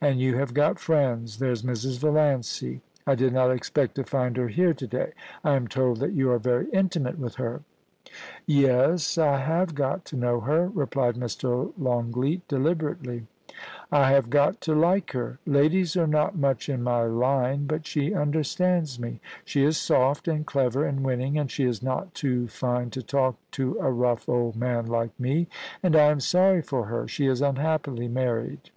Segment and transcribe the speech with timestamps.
[0.00, 1.38] And you have got friends.
[1.38, 1.98] There's Mrs.
[1.98, 2.80] Valiancy.
[3.06, 5.12] I did not expect to find her here to day.
[5.44, 7.62] I am told that you are very intimate with her.'
[8.12, 11.72] * Yes, I have got to know her,' replied Mr.
[11.78, 13.24] Longleat, de liberately.
[13.60, 15.38] * I have got to like her.
[15.46, 19.20] Ladies are not much in my line, but she understands me.
[19.44, 23.36] She is soft and clever and winning, and she is not too fine to talk
[23.52, 25.48] to a rough old man like me.
[25.84, 27.06] And I am sorry for her.
[27.08, 28.70] She is unhappily married.